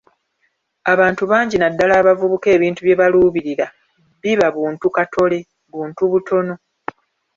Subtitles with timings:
[0.93, 3.65] Abantu bangi naddala abavubuka ebintu bye baluubirira
[4.23, 5.39] biba buntu katole,
[5.73, 6.53] buntu butono.